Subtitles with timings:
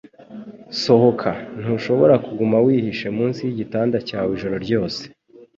[0.81, 1.29] Sohoka.
[1.59, 5.01] Ntushobora kuguma wihishe munsi yigitanda cyawe ijoro ryose.